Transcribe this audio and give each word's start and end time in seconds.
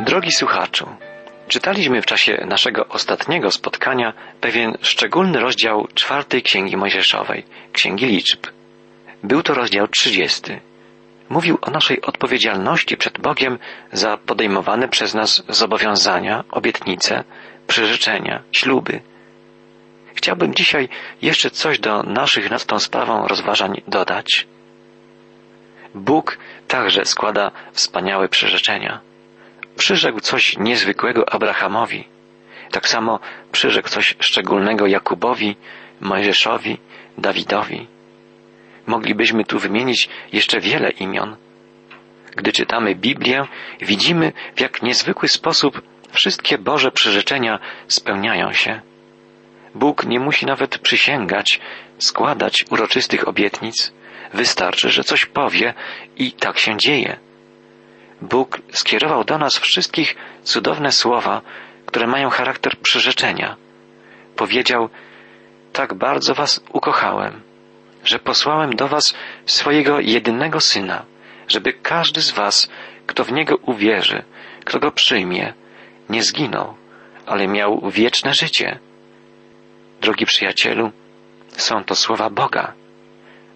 Drogi 0.00 0.32
słuchaczu, 0.32 0.96
czytaliśmy 1.48 2.02
w 2.02 2.06
czasie 2.06 2.44
naszego 2.46 2.88
ostatniego 2.88 3.50
spotkania 3.50 4.12
pewien 4.40 4.78
szczególny 4.82 5.40
rozdział 5.40 5.88
czwartej 5.94 6.42
Księgi 6.42 6.76
Mojżeszowej, 6.76 7.44
Księgi 7.72 8.06
Liczb. 8.06 8.46
Był 9.22 9.42
to 9.42 9.54
rozdział 9.54 9.88
trzydziesty. 9.88 10.60
Mówił 11.28 11.58
o 11.62 11.70
naszej 11.70 12.02
odpowiedzialności 12.02 12.96
przed 12.96 13.20
Bogiem 13.20 13.58
za 13.92 14.16
podejmowane 14.16 14.88
przez 14.88 15.14
nas 15.14 15.42
zobowiązania, 15.48 16.44
obietnice, 16.50 17.24
przyrzeczenia, 17.66 18.42
śluby. 18.52 19.00
Chciałbym 20.14 20.54
dzisiaj 20.54 20.88
jeszcze 21.22 21.50
coś 21.50 21.78
do 21.78 22.02
naszych 22.02 22.50
nad 22.50 22.64
tą 22.64 22.78
sprawą 22.78 23.28
rozważań 23.28 23.82
dodać. 23.88 24.46
Bóg 25.94 26.38
także 26.68 27.04
składa 27.04 27.50
wspaniałe 27.72 28.28
przyrzeczenia 28.28 29.07
przyrzekł 29.78 30.20
coś 30.20 30.56
niezwykłego 30.56 31.32
Abrahamowi. 31.32 32.04
Tak 32.70 32.88
samo 32.88 33.20
przyrzekł 33.52 33.88
coś 33.88 34.16
szczególnego 34.20 34.86
Jakubowi, 34.86 35.56
Mojżeszowi, 36.00 36.78
Dawidowi. 37.18 37.86
Moglibyśmy 38.86 39.44
tu 39.44 39.58
wymienić 39.58 40.08
jeszcze 40.32 40.60
wiele 40.60 40.90
imion. 40.90 41.36
Gdy 42.36 42.52
czytamy 42.52 42.94
Biblię, 42.94 43.46
widzimy, 43.80 44.32
w 44.56 44.60
jak 44.60 44.82
niezwykły 44.82 45.28
sposób 45.28 45.82
wszystkie 46.12 46.58
Boże 46.58 46.90
przyrzeczenia 46.90 47.58
spełniają 47.88 48.52
się. 48.52 48.80
Bóg 49.74 50.04
nie 50.06 50.20
musi 50.20 50.46
nawet 50.46 50.78
przysięgać, 50.78 51.60
składać 51.98 52.64
uroczystych 52.70 53.28
obietnic. 53.28 53.92
Wystarczy, 54.34 54.90
że 54.90 55.04
coś 55.04 55.26
powie 55.26 55.74
i 56.16 56.32
tak 56.32 56.58
się 56.58 56.76
dzieje. 56.76 57.27
Bóg 58.22 58.60
skierował 58.72 59.24
do 59.24 59.38
nas 59.38 59.58
wszystkich 59.58 60.16
cudowne 60.42 60.92
słowa, 60.92 61.42
które 61.86 62.06
mają 62.06 62.30
charakter 62.30 62.76
przyrzeczenia. 62.76 63.56
Powiedział, 64.36 64.88
tak 65.72 65.94
bardzo 65.94 66.34
was 66.34 66.60
ukochałem, 66.72 67.40
że 68.04 68.18
posłałem 68.18 68.76
do 68.76 68.88
was 68.88 69.14
swojego 69.46 70.00
jedynego 70.00 70.60
syna, 70.60 71.04
żeby 71.48 71.72
każdy 71.72 72.20
z 72.20 72.30
was, 72.30 72.68
kto 73.06 73.24
w 73.24 73.32
niego 73.32 73.56
uwierzy, 73.56 74.22
kto 74.64 74.78
go 74.78 74.92
przyjmie, 74.92 75.54
nie 76.08 76.22
zginął, 76.22 76.74
ale 77.26 77.48
miał 77.48 77.90
wieczne 77.90 78.34
życie. 78.34 78.78
Drogi 80.00 80.26
przyjacielu, 80.26 80.92
są 81.48 81.84
to 81.84 81.94
słowa 81.94 82.30
Boga. 82.30 82.72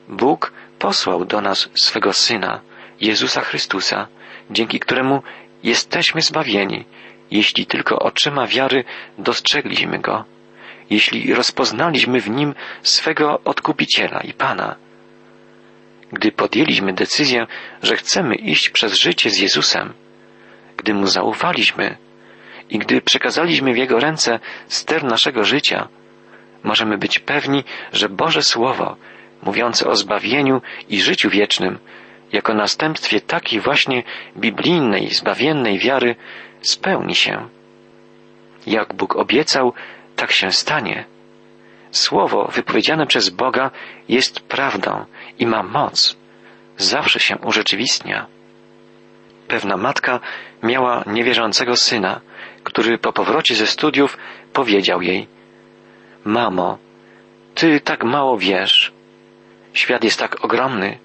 Bóg 0.09 0.53
posłał 0.79 1.25
do 1.25 1.41
nas 1.41 1.69
swego 1.75 2.13
syna, 2.13 2.61
Jezusa 3.01 3.41
Chrystusa, 3.41 4.09
dzięki 4.53 4.81
któremu 4.81 5.23
jesteśmy 5.63 6.23
zbawieni, 6.23 6.85
jeśli 7.31 7.67
tylko 7.67 7.99
oczyma 7.99 8.47
wiary 8.47 8.85
dostrzegliśmy 9.19 9.99
Go, 9.99 10.25
jeśli 10.91 11.35
rozpoznaliśmy 11.35 12.21
w 12.21 12.31
Nim 12.31 12.55
swego 12.83 13.41
Odkupiciela 13.45 14.21
i 14.21 14.33
Pana. 14.33 14.77
Gdy 16.13 16.33
podjęliśmy 16.33 16.93
decyzję, 16.93 17.47
że 17.83 17.97
chcemy 17.97 18.35
iść 18.35 18.71
przez 18.71 18.95
życie 18.95 19.31
z 19.31 19.39
Jezusem, 19.39 19.93
gdy 20.77 20.95
Mu 20.95 21.07
zaufaliśmy 21.07 21.97
i 22.71 22.79
gdy 22.79 23.01
przekazaliśmy 23.01 23.73
w 23.73 23.77
Jego 23.77 24.01
ręce 24.01 24.41
ster 24.67 25.05
naszego 25.05 25.45
życia, 25.45 25.89
możemy 26.63 26.99
być 26.99 27.19
pewni, 27.19 27.65
że 27.93 28.09
Boże 28.09 28.43
Słowo, 28.43 28.97
mówiące 29.43 29.89
o 29.89 29.97
zbawieniu 29.97 30.63
i 30.89 31.01
życiu 31.01 31.31
wiecznym, 31.31 31.79
jako 32.33 32.55
następstwie 32.55 33.21
takiej 33.21 33.61
właśnie 33.61 34.03
biblijnej, 34.37 35.11
zbawiennej 35.11 35.79
wiary 35.79 36.17
spełni 36.61 37.15
się. 37.15 37.49
Jak 38.67 38.95
Bóg 38.95 39.17
obiecał, 39.17 39.73
tak 40.17 40.33
się 40.33 40.53
stanie. 40.53 41.05
Słowo 41.91 42.51
wypowiedziane 42.55 43.07
przez 43.07 43.29
Boga 43.29 43.71
jest 44.09 44.41
prawdą 44.41 45.05
i 45.39 45.47
ma 45.47 45.63
moc. 45.63 46.17
Zawsze 46.77 47.21
się 47.21 47.39
urzeczywistnia. 47.39 48.27
Pewna 49.49 49.77
matka 49.77 50.21
miała 50.63 51.05
niewierzącego 51.07 51.77
syna, 51.77 52.21
który 52.63 52.99
po 52.99 53.13
powrocie 53.13 53.55
ze 53.55 53.67
studiów 53.67 54.19
powiedział 54.53 55.03
jej 55.03 55.27
Mamo, 56.25 56.79
ty 57.55 57.81
tak 57.81 58.05
mało 58.05 58.39
wiesz. 58.39 58.93
Świat 59.75 60.05
jest 60.05 60.19
tak 60.19 60.45
ogromny, 60.45 60.99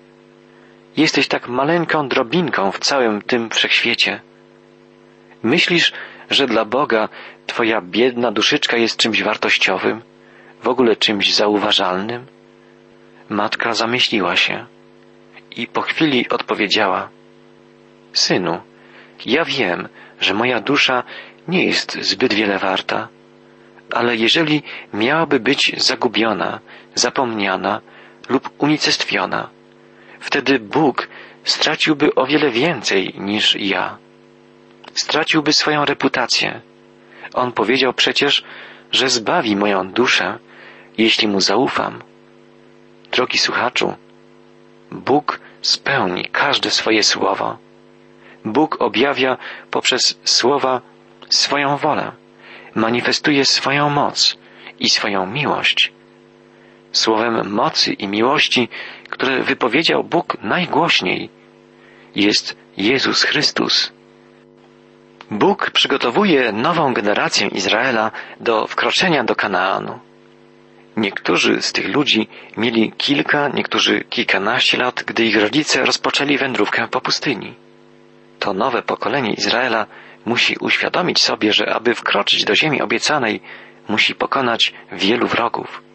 Jesteś 0.98 1.28
tak 1.28 1.48
maleńką 1.48 2.08
drobinką 2.08 2.72
w 2.72 2.80
całym 2.80 3.22
tym 3.22 3.50
wszechświecie. 3.50 4.22
Myślisz, 5.44 5.94
że 6.30 6.48
dla 6.48 6.66
Boga 6.66 7.10
Twoja 7.48 7.82
biedna 7.82 8.32
duszyczka 8.32 8.78
jest 8.78 8.98
czymś 8.98 9.24
wartościowym, 9.24 10.02
w 10.64 10.68
ogóle 10.68 10.96
czymś 10.96 11.34
zauważalnym? 11.34 12.26
Matka 13.30 13.74
zamyśliła 13.74 14.36
się 14.36 14.66
i 15.56 15.68
po 15.68 15.82
chwili 15.82 16.30
odpowiedziała: 16.30 17.10
Synu, 18.14 18.62
ja 19.26 19.46
wiem, 19.46 19.88
że 20.20 20.34
moja 20.34 20.62
dusza 20.62 21.04
nie 21.48 21.66
jest 21.66 21.98
zbyt 22.02 22.34
wiele 22.34 22.60
warta, 22.60 23.08
ale 23.94 24.16
jeżeli 24.16 24.64
miałaby 24.94 25.40
być 25.40 25.74
zagubiona, 25.78 26.60
zapomniana 26.96 27.82
lub 28.30 28.50
unicestwiona, 28.58 29.50
wtedy 30.20 30.60
Bóg 30.60 31.08
straciłby 31.44 32.16
o 32.16 32.26
wiele 32.26 32.52
więcej 32.52 33.14
niż 33.18 33.56
ja. 33.56 33.98
Straciłby 34.94 35.54
swoją 35.54 35.86
reputację. 35.86 36.62
On 37.34 37.52
powiedział 37.52 37.94
przecież, 37.94 38.44
że 38.92 39.10
zbawi 39.10 39.56
moją 39.56 39.92
duszę, 39.92 40.40
jeśli 40.98 41.28
mu 41.28 41.42
zaufam. 41.42 42.02
Drogi 43.12 43.38
słuchaczu, 43.38 43.96
Bóg 44.92 45.40
spełni 45.62 46.26
każde 46.32 46.72
swoje 46.72 47.04
słowo. 47.04 47.58
Bóg 48.46 48.82
objawia 48.82 49.38
poprzez 49.72 50.20
słowa 50.24 50.82
swoją 51.30 51.78
wolę, 51.78 52.12
manifestuje 52.76 53.46
swoją 53.46 53.90
moc 53.90 54.38
i 54.80 54.90
swoją 54.90 55.26
miłość. 55.26 55.92
Słowem 56.92 57.52
mocy 57.52 57.94
i 57.94 58.08
miłości, 58.08 58.70
które 59.18 59.44
wypowiedział 59.44 60.04
Bóg 60.04 60.38
najgłośniej, 60.42 61.30
jest 62.16 62.58
Jezus 62.78 63.24
Chrystus. 63.24 63.92
Bóg 65.32 65.72
przygotowuje 65.72 66.52
nową 66.52 66.94
generację 66.94 67.48
Izraela 67.48 68.12
do 68.40 68.68
wkroczenia 68.68 69.24
do 69.24 69.36
Kanaanu. 69.36 70.00
Niektórzy 70.98 71.62
z 71.62 71.74
tych 71.74 71.96
ludzi 71.96 72.28
mieli 72.58 72.92
kilka, 72.92 73.48
niektórzy 73.48 74.04
kilkanaście 74.10 74.78
lat, 74.78 75.04
gdy 75.04 75.26
ich 75.26 75.42
rodzice 75.42 75.86
rozpoczęli 75.86 76.38
wędrówkę 76.38 76.88
po 76.88 77.02
pustyni. 77.02 77.56
To 78.40 78.54
nowe 78.54 78.82
pokolenie 78.82 79.34
Izraela 79.34 79.86
musi 80.26 80.56
uświadomić 80.60 81.20
sobie, 81.20 81.54
że 81.54 81.74
aby 81.74 81.96
wkroczyć 81.96 82.46
do 82.46 82.56
ziemi 82.56 82.82
obiecanej, 82.82 83.42
musi 83.90 84.16
pokonać 84.16 84.74
wielu 84.92 85.28
wrogów. 85.28 85.87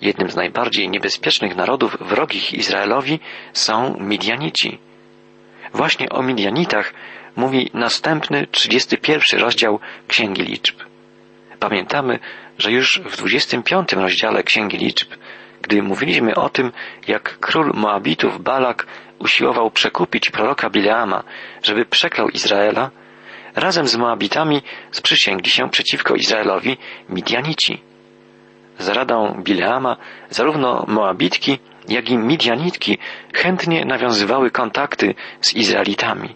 Jednym 0.00 0.30
z 0.30 0.36
najbardziej 0.36 0.88
niebezpiecznych 0.88 1.56
narodów 1.56 1.96
wrogich 2.00 2.54
Izraelowi 2.54 3.20
są 3.52 3.96
Midianici. 4.00 4.78
Właśnie 5.74 6.08
o 6.08 6.22
Midianitach 6.22 6.92
mówi 7.36 7.70
następny, 7.74 8.46
31 8.46 9.40
rozdział 9.40 9.80
Księgi 10.08 10.42
Liczb. 10.42 10.76
Pamiętamy, 11.58 12.18
że 12.58 12.72
już 12.72 13.00
w 13.04 13.16
25 13.16 13.92
rozdziale 13.92 14.42
Księgi 14.42 14.78
Liczb, 14.78 15.08
gdy 15.62 15.82
mówiliśmy 15.82 16.34
o 16.34 16.48
tym, 16.48 16.72
jak 17.08 17.38
król 17.38 17.72
Moabitów 17.74 18.42
Balak 18.42 18.86
usiłował 19.18 19.70
przekupić 19.70 20.30
proroka 20.30 20.70
Bileama, 20.70 21.24
żeby 21.62 21.84
przeklał 21.84 22.28
Izraela, 22.28 22.90
razem 23.56 23.86
z 23.86 23.96
Moabitami 23.96 24.62
sprzysięgli 24.90 25.50
się 25.50 25.70
przeciwko 25.70 26.14
Izraelowi 26.14 26.76
Midianici. 27.08 27.89
Za 28.80 28.94
radą 28.94 29.42
Bileama 29.44 29.96
zarówno 30.30 30.84
Moabitki, 30.88 31.58
jak 31.88 32.10
i 32.10 32.18
Midianitki 32.18 32.98
chętnie 33.34 33.84
nawiązywały 33.84 34.50
kontakty 34.50 35.14
z 35.40 35.54
Izraelitami. 35.54 36.34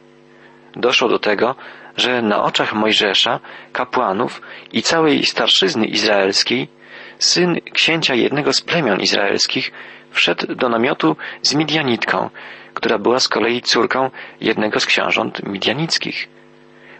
Doszło 0.77 1.09
do 1.09 1.19
tego, 1.19 1.55
że 1.97 2.23
na 2.23 2.43
oczach 2.43 2.75
Mojżesza, 2.75 3.41
kapłanów 3.73 4.43
i 4.73 4.83
całej 4.83 5.27
starszyzny 5.27 5.87
izraelskiej 5.87 6.69
syn 7.19 7.61
księcia 7.73 8.15
jednego 8.15 8.53
z 8.53 8.61
plemion 8.61 9.01
izraelskich 9.01 9.73
wszedł 10.11 10.55
do 10.55 10.69
namiotu 10.69 11.17
z 11.43 11.55
Midianitką, 11.55 12.31
która 12.75 12.99
była 12.99 13.21
z 13.21 13.29
kolei 13.29 13.63
córką 13.63 14.11
jednego 14.41 14.81
z 14.81 14.87
książąt 14.87 15.43
midianickich. 15.47 16.29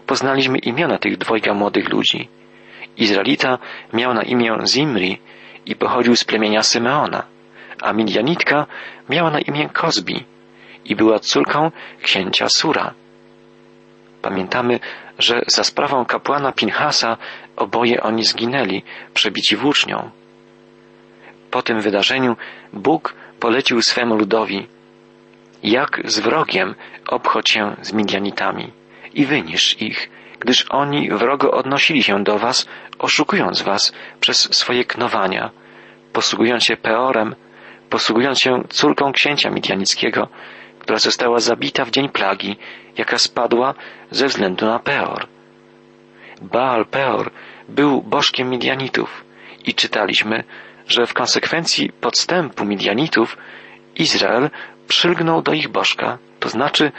Poznaliśmy 0.05 0.57
imiona 0.57 0.97
tych 0.97 1.17
dwojga 1.17 1.53
młodych 1.53 1.89
ludzi. 1.89 2.29
Izraelita 2.97 3.57
miał 3.93 4.13
na 4.13 4.23
imię 4.23 4.57
Zimri 4.67 5.19
i 5.65 5.75
pochodził 5.75 6.15
z 6.15 6.23
plemienia 6.23 6.63
Symeona, 6.63 7.23
a 7.81 7.93
Midianitka 7.93 8.65
miała 9.09 9.31
na 9.31 9.39
imię 9.39 9.69
Kozbi 9.69 10.25
i 10.85 10.95
była 10.95 11.19
córką 11.19 11.71
księcia 12.01 12.49
Sura. 12.49 12.93
Pamiętamy, 14.21 14.79
że 15.19 15.41
za 15.47 15.63
sprawą 15.63 16.05
kapłana 16.05 16.51
Pinhasa 16.51 17.17
oboje 17.55 18.03
oni 18.03 18.23
zginęli, 18.23 18.83
przebici 19.13 19.55
włócznią. 19.55 20.09
Po 21.51 21.61
tym 21.61 21.81
wydarzeniu 21.81 22.35
Bóg 22.73 23.15
polecił 23.39 23.81
swemu 23.81 24.15
ludowi, 24.15 24.67
jak 25.63 26.01
z 26.05 26.19
wrogiem 26.19 26.75
obchodź 27.07 27.49
się 27.49 27.75
z 27.81 27.93
Midianitami 27.93 28.71
i 29.13 29.25
wynisz 29.25 29.81
ich, 29.81 30.09
gdyż 30.45 30.65
oni 30.69 31.09
wrogo 31.09 31.51
odnosili 31.51 32.03
się 32.03 32.23
do 32.23 32.39
was, 32.39 32.67
oszukując 32.99 33.61
was 33.61 33.93
przez 34.19 34.37
swoje 34.57 34.85
knowania, 34.85 35.51
posługując 36.13 36.63
się 36.63 36.77
Peorem, 36.77 37.35
posługując 37.89 38.39
się 38.39 38.63
córką 38.69 39.11
księcia 39.11 39.49
Midianickiego, 39.49 40.27
która 40.79 40.99
została 40.99 41.39
zabita 41.39 41.85
w 41.85 41.91
dzień 41.91 42.09
plagi, 42.09 42.57
jaka 42.97 43.17
spadła 43.17 43.73
ze 44.11 44.27
względu 44.27 44.65
na 44.65 44.79
Peor. 44.79 45.27
Baal 46.41 46.85
Peor 46.85 47.31
był 47.69 48.01
bożkiem 48.01 48.49
Midianitów 48.49 49.25
i 49.65 49.73
czytaliśmy, 49.73 50.43
że 50.87 51.05
w 51.05 51.13
konsekwencji 51.13 51.91
podstępu 52.01 52.65
Midianitów 52.65 53.37
Izrael 53.95 54.49
przylgnął 54.87 55.41
do 55.41 55.53
ich 55.53 55.67
bożka, 55.67 56.17
to 56.39 56.49
znaczy, 56.49 56.91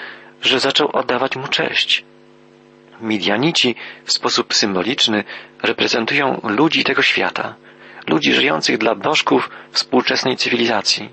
że 0.43 0.61
zaczął 0.61 0.89
oddawać 0.93 1.37
mu 1.37 1.49
cześć. 1.49 2.05
Midianici 3.01 3.75
w 4.05 4.13
sposób 4.13 4.55
symboliczny 4.55 5.25
reprezentują 5.63 6.41
ludzi 6.45 6.85
tego 6.85 7.03
świata, 7.03 7.55
ludzi 8.07 8.33
żyjących 8.33 8.79
dla 8.79 8.95
bożków 8.95 9.51
współczesnej 9.71 10.37
cywilizacji. 10.37 11.09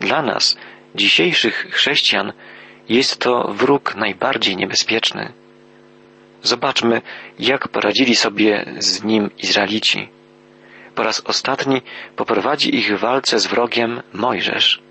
Dla 0.00 0.22
nas, 0.22 0.56
dzisiejszych 0.94 1.66
chrześcijan, 1.70 2.32
jest 2.88 3.18
to 3.18 3.52
wróg 3.52 3.94
najbardziej 3.94 4.56
niebezpieczny. 4.56 5.32
Zobaczmy, 6.42 7.02
jak 7.38 7.68
poradzili 7.68 8.16
sobie 8.16 8.64
z 8.78 9.04
nim 9.04 9.30
Izraelici. 9.38 10.08
Po 10.94 11.02
raz 11.02 11.22
ostatni 11.24 11.82
poprowadzi 12.16 12.76
ich 12.76 12.96
w 12.96 13.00
walce 13.00 13.38
z 13.38 13.46
wrogiem 13.46 14.02
Mojżesz. 14.12 14.82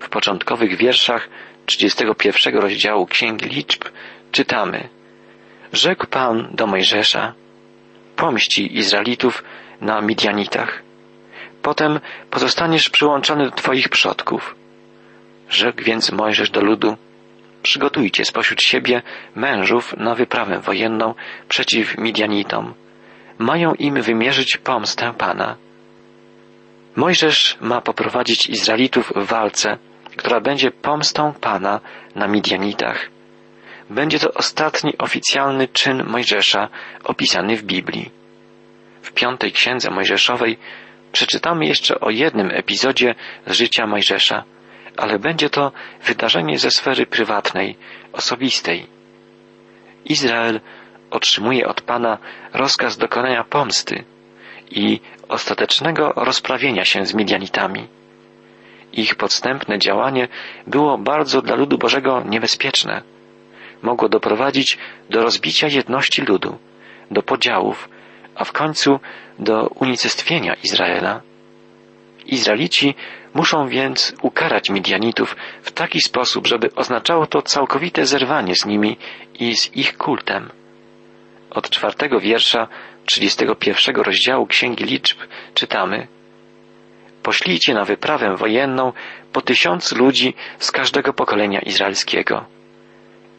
W 0.00 0.08
początkowych 0.08 0.76
wierszach 0.76 1.28
31 1.66 2.56
rozdziału 2.56 3.06
Księgi 3.06 3.48
Liczb 3.48 3.84
czytamy 4.32 4.88
Rzekł 5.72 6.06
Pan 6.06 6.48
do 6.52 6.66
Mojżesza 6.66 7.34
Pomści 8.16 8.76
Izraelitów 8.76 9.44
na 9.80 10.00
Midianitach. 10.00 10.82
Potem 11.62 12.00
pozostaniesz 12.30 12.90
przyłączony 12.90 13.44
do 13.44 13.50
Twoich 13.50 13.88
przodków. 13.88 14.54
Rzekł 15.48 15.82
więc 15.82 16.12
Mojżesz 16.12 16.50
do 16.50 16.60
ludu 16.60 16.96
Przygotujcie 17.62 18.24
spośród 18.24 18.62
siebie 18.62 19.02
mężów 19.34 19.96
na 19.96 20.14
wyprawę 20.14 20.60
wojenną 20.60 21.14
przeciw 21.48 21.98
Midianitom. 21.98 22.74
Mają 23.38 23.74
im 23.74 24.02
wymierzyć 24.02 24.56
pomstę 24.56 25.12
Pana. 25.18 25.56
Mojżesz 26.96 27.58
ma 27.60 27.80
poprowadzić 27.80 28.48
Izraelitów 28.48 29.12
w 29.16 29.26
walce, 29.26 29.78
która 30.16 30.40
będzie 30.40 30.70
pomstą 30.70 31.32
Pana 31.40 31.80
na 32.14 32.28
Midianitach. 32.28 33.10
Będzie 33.90 34.18
to 34.18 34.32
ostatni 34.32 34.98
oficjalny 34.98 35.68
czyn 35.68 36.04
Mojżesza 36.04 36.68
opisany 37.04 37.56
w 37.56 37.62
Biblii. 37.62 38.10
W 39.02 39.12
piątej 39.12 39.52
księdze 39.52 39.90
Mojżeszowej 39.90 40.58
przeczytamy 41.12 41.66
jeszcze 41.66 42.00
o 42.00 42.10
jednym 42.10 42.50
epizodzie 42.50 43.14
z 43.46 43.52
życia 43.52 43.86
Mojżesza, 43.86 44.44
ale 44.96 45.18
będzie 45.18 45.50
to 45.50 45.72
wydarzenie 46.04 46.58
ze 46.58 46.70
sfery 46.70 47.06
prywatnej, 47.06 47.76
osobistej. 48.12 48.86
Izrael 50.04 50.60
otrzymuje 51.10 51.66
od 51.68 51.80
Pana 51.82 52.18
rozkaz 52.52 52.98
dokonania 52.98 53.44
pomsty 53.44 54.04
i 54.70 55.00
ostatecznego 55.28 56.12
rozprawienia 56.16 56.84
się 56.84 57.04
z 57.04 57.14
Midianitami. 57.14 57.88
Ich 58.92 59.14
podstępne 59.14 59.78
działanie 59.78 60.28
było 60.66 60.98
bardzo 60.98 61.42
dla 61.42 61.56
ludu 61.56 61.78
Bożego 61.78 62.22
niebezpieczne. 62.26 63.02
Mogło 63.82 64.08
doprowadzić 64.08 64.78
do 65.10 65.22
rozbicia 65.22 65.68
jedności 65.68 66.22
ludu, 66.22 66.58
do 67.10 67.22
podziałów, 67.22 67.88
a 68.34 68.44
w 68.44 68.52
końcu 68.52 69.00
do 69.38 69.66
unicestwienia 69.66 70.54
Izraela. 70.64 71.20
Izraelici 72.26 72.94
muszą 73.34 73.68
więc 73.68 74.14
ukarać 74.22 74.70
Midianitów 74.70 75.36
w 75.62 75.72
taki 75.72 76.00
sposób, 76.00 76.46
żeby 76.46 76.74
oznaczało 76.74 77.26
to 77.26 77.42
całkowite 77.42 78.06
zerwanie 78.06 78.54
z 78.54 78.66
nimi 78.66 78.96
i 79.38 79.56
z 79.56 79.76
ich 79.76 79.96
kultem. 79.96 80.50
Od 81.50 81.70
czwartego 81.70 82.20
wiersza 82.20 82.68
31 83.06 83.96
rozdziału 83.96 84.46
Księgi 84.46 84.84
Liczb 84.84 85.18
czytamy 85.54 86.06
Poślijcie 87.22 87.74
na 87.74 87.84
wyprawę 87.84 88.36
wojenną 88.36 88.92
po 89.32 89.40
tysiąc 89.40 89.92
ludzi 89.92 90.34
z 90.58 90.72
każdego 90.72 91.12
pokolenia 91.12 91.60
izraelskiego. 91.60 92.44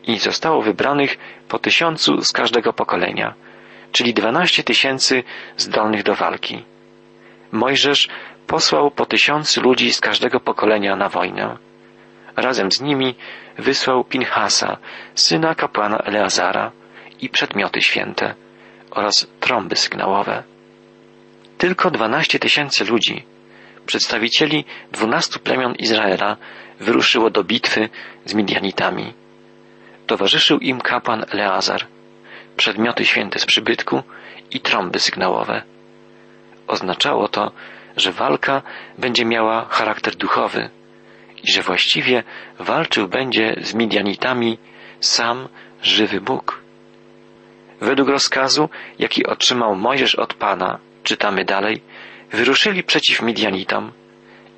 I 0.04 0.20
zostało 0.20 0.62
wybranych 0.62 1.18
po 1.48 1.60
tysiącu 1.60 2.22
z 2.22 2.32
każdego 2.32 2.74
pokolenia, 2.74 3.34
czyli 3.92 4.14
dwanaście 4.14 4.64
tysięcy 4.64 5.24
zdolnych 5.58 6.04
do 6.04 6.16
walki. 6.16 6.64
Mojżesz 7.52 8.08
posłał 8.48 8.92
po 8.92 9.06
tysiącu 9.06 9.62
ludzi 9.62 9.94
z 9.94 10.02
każdego 10.02 10.40
pokolenia 10.40 10.96
na 10.96 11.10
wojnę. 11.10 11.58
Razem 12.36 12.72
z 12.72 12.82
nimi 12.82 13.16
wysłał 13.58 14.04
Pinhasa, 14.04 14.78
syna 15.16 15.56
kapłana 15.56 15.98
Eleazara 15.98 16.72
i 17.22 17.30
przedmioty 17.30 17.82
święte 17.82 18.36
oraz 18.92 19.28
trąby 19.40 19.76
sygnałowe. 19.76 20.44
Tylko 21.58 21.92
dwanaście 21.92 22.40
tysięcy 22.40 22.86
ludzi, 22.86 23.26
przedstawicieli 23.86 24.66
dwunastu 24.92 25.40
plemion 25.40 25.76
Izraela, 25.76 26.38
wyruszyło 26.80 27.30
do 27.30 27.44
bitwy 27.44 27.90
z 28.26 28.34
Midianitami. 28.34 29.14
Towarzyszył 30.12 30.60
im 30.60 30.82
kapłan 30.82 31.26
Eleazar, 31.32 31.88
przedmioty 32.58 33.06
święte 33.06 33.40
z 33.40 33.46
przybytku 33.46 34.04
i 34.52 34.60
trąby 34.60 35.00
sygnałowe. 35.00 35.64
Oznaczało 36.68 37.28
to, 37.28 37.52
że 37.98 38.12
walka 38.12 38.62
będzie 38.98 39.26
miała 39.26 39.66
charakter 39.70 40.16
duchowy 40.16 40.70
i 41.44 41.52
że 41.52 41.62
właściwie 41.62 42.24
walczył 42.60 43.08
będzie 43.08 43.56
z 43.62 43.74
Midianitami 43.74 44.58
sam 45.00 45.48
żywy 45.82 46.22
Bóg. 46.22 46.62
Według 47.82 48.10
rozkazu, 48.10 48.70
jaki 49.00 49.26
otrzymał 49.26 49.76
Mojżesz 49.76 50.16
od 50.16 50.34
Pana, 50.34 50.80
czytamy 51.04 51.46
dalej, 51.46 51.82
wyruszyli 52.32 52.84
przeciw 52.84 53.22
Midianitom 53.22 53.92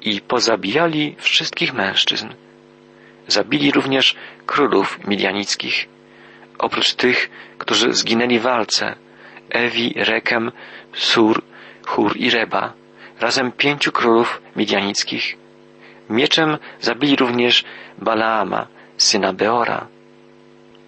i 0.02 0.22
pozabijali 0.22 1.16
wszystkich 1.20 1.74
mężczyzn. 1.74 2.30
Zabili 3.28 3.72
również 3.72 4.16
królów 4.46 5.08
midianickich, 5.08 5.88
oprócz 6.60 6.94
tych, 6.94 7.30
którzy 7.58 7.94
zginęli 7.94 8.40
w 8.40 8.42
walce, 8.42 8.96
Ewi, 9.50 9.94
Rekem, 9.96 10.52
Sur, 10.94 11.42
Hur 11.88 12.18
i 12.18 12.30
Reba, 12.30 12.74
razem 13.20 13.52
pięciu 13.52 13.92
królów 13.92 14.42
midianickich. 14.56 15.38
Mieczem 16.10 16.58
zabili 16.82 17.16
również 17.16 17.64
Balaama, 17.98 18.68
syna 18.98 19.34
Beora. 19.34 19.88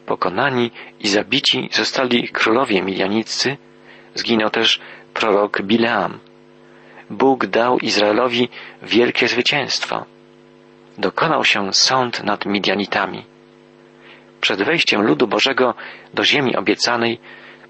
Pokonani 0.05 0.71
i 1.00 1.07
zabici 1.07 1.69
zostali 1.71 2.27
królowie 2.27 2.81
midianiccy, 2.81 3.57
zginął 4.15 4.50
też 4.50 4.79
prorok 5.13 5.62
Bileam. 5.62 6.19
Bóg 7.09 7.45
dał 7.45 7.77
Izraelowi 7.77 8.50
wielkie 8.81 9.27
zwycięstwo. 9.27 10.05
Dokonał 10.97 11.43
się 11.43 11.74
sąd 11.74 12.24
nad 12.24 12.45
Midianitami. 12.45 13.24
Przed 14.45 14.63
wejściem 14.63 15.01
ludu 15.01 15.27
Bożego 15.27 15.73
do 16.13 16.23
ziemi 16.23 16.55
obiecanej 16.55 17.19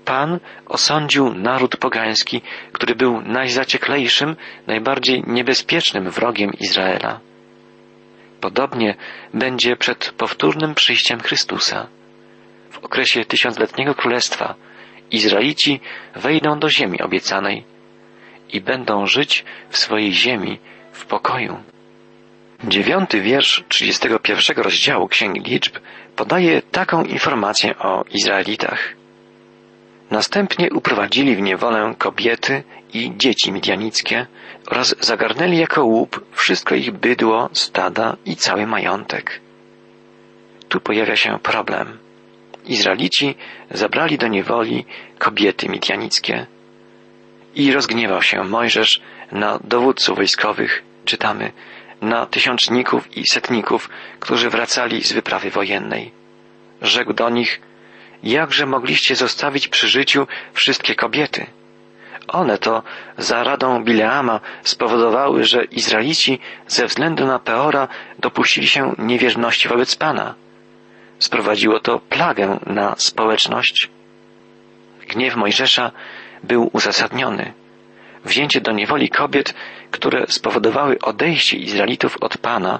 Pan 0.06 0.40
osądził 0.66 1.34
naród 1.34 1.78
pogański, 1.78 2.42
który 2.72 2.96
był 2.96 3.22
najzacieklejszym, 3.22 4.36
najbardziej 4.68 5.24
niebezpiecznym 5.28 6.10
wrogiem 6.10 6.54
Izraela. 6.60 7.20
Podobnie 8.42 8.96
będzie 9.34 9.76
przed 9.76 10.12
powtórnym 10.18 10.76
przyjściem 10.76 11.20
Chrystusa. 11.20 11.88
W 12.72 12.78
okresie 12.78 13.26
tysiącletniego 13.26 13.96
królestwa 13.96 14.56
Izraelici 15.12 15.80
wejdą 16.16 16.60
do 16.60 16.70
ziemi 16.70 17.02
obiecanej 17.02 17.64
i 18.54 18.62
będą 18.62 19.06
żyć 19.06 19.46
w 19.70 19.78
swojej 19.78 20.14
ziemi 20.14 20.60
w 20.92 21.06
pokoju. 21.06 21.58
Dziewiąty 22.68 23.22
wiersz 23.22 23.64
31 23.70 24.64
rozdziału 24.64 25.08
Księgi 25.08 25.52
Liczb 25.52 25.76
podaje 26.16 26.62
taką 26.62 27.04
informację 27.04 27.78
o 27.78 28.04
Izraelitach. 28.14 28.94
Następnie 30.12 30.70
uprowadzili 30.70 31.36
w 31.36 31.42
niewolę 31.42 31.96
kobiety 31.98 32.64
i 32.94 33.14
dzieci 33.18 33.52
midianickie 33.52 34.28
oraz 34.68 34.96
zagarnęli 35.00 35.58
jako 35.58 35.86
łup 35.86 36.26
wszystko 36.32 36.76
ich 36.76 36.92
bydło, 36.92 37.50
stada 37.54 38.18
i 38.26 38.36
cały 38.36 38.68
majątek. 38.68 39.42
Tu 40.70 40.80
pojawia 40.80 41.16
się 41.16 41.40
problem. 41.44 41.98
Izraelici 42.66 43.36
zabrali 43.72 44.18
do 44.18 44.28
niewoli 44.28 44.86
kobiety 45.18 45.70
midianickie. 45.70 46.46
I 47.56 47.72
rozgniewał 47.72 48.22
się 48.22 48.44
Mojżesz 48.44 49.02
na 49.32 49.60
dowódców 49.64 50.16
wojskowych, 50.16 50.84
czytamy, 51.06 51.52
na 52.06 52.26
tysiączników 52.26 53.18
i 53.18 53.28
setników, 53.28 53.90
którzy 54.20 54.50
wracali 54.50 55.04
z 55.04 55.14
wyprawy 55.14 55.50
wojennej. 55.50 56.12
Rzekł 56.82 57.14
do 57.14 57.30
nich, 57.30 57.62
jakże 58.24 58.66
mogliście 58.66 59.16
zostawić 59.16 59.68
przy 59.68 59.88
życiu 59.88 60.28
wszystkie 60.54 60.96
kobiety? 60.96 61.46
One 62.28 62.58
to 62.58 62.84
za 63.18 63.44
radą 63.44 63.84
Bileama 63.84 64.40
spowodowały, 64.64 65.44
że 65.44 65.64
Izraelici 65.64 66.40
ze 66.68 66.86
względu 66.86 67.26
na 67.26 67.40
Peora 67.40 67.88
dopuścili 68.20 68.68
się 68.68 68.96
niewierności 68.98 69.68
wobec 69.68 69.96
Pana. 69.96 70.36
Sprowadziło 71.20 71.80
to 71.80 72.00
plagę 72.00 72.60
na 72.66 72.96
społeczność. 72.98 73.90
Gniew 75.08 75.36
Mojżesza 75.36 75.92
był 76.44 76.70
uzasadniony. 76.74 77.54
Wzięcie 78.26 78.62
do 78.62 78.72
niewoli 78.72 79.10
kobiet, 79.10 79.54
które 79.92 80.26
spowodowały 80.28 81.00
odejście 81.00 81.58
Izraelitów 81.58 82.18
od 82.22 82.38
Pana 82.38 82.80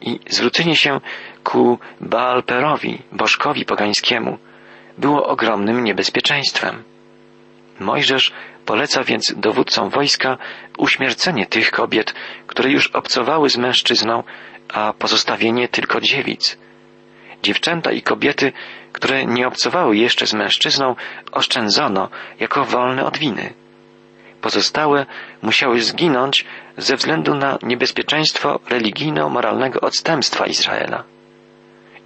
i 0.00 0.20
zwrócenie 0.30 0.76
się 0.76 1.00
ku 1.44 1.78
Baalperowi, 2.00 3.02
bożkowi 3.12 3.64
pogańskiemu, 3.64 4.38
było 4.98 5.26
ogromnym 5.26 5.84
niebezpieczeństwem. 5.84 6.84
Mojżesz 7.80 8.32
poleca 8.66 9.04
więc 9.04 9.34
dowódcom 9.36 9.90
wojska 9.90 10.38
uśmiercenie 10.78 11.46
tych 11.46 11.70
kobiet, 11.70 12.14
które 12.46 12.70
już 12.70 12.86
obcowały 12.86 13.50
z 13.50 13.56
mężczyzną, 13.56 14.22
a 14.72 14.92
pozostawienie 14.92 15.68
tylko 15.68 16.00
dziewic. 16.00 16.58
Dziewczęta 17.42 17.92
i 17.92 18.02
kobiety, 18.02 18.52
które 18.92 19.26
nie 19.26 19.46
obcowały 19.46 19.96
jeszcze 19.96 20.26
z 20.26 20.34
mężczyzną, 20.34 20.96
oszczędzono 21.32 22.08
jako 22.40 22.64
wolne 22.64 23.04
od 23.04 23.18
winy. 23.18 23.54
Pozostałe 24.40 25.06
musiały 25.42 25.80
zginąć 25.80 26.44
ze 26.76 26.96
względu 26.96 27.34
na 27.34 27.58
niebezpieczeństwo 27.62 28.60
religijno-moralnego 28.68 29.80
odstępstwa 29.80 30.46
Izraela. 30.46 31.04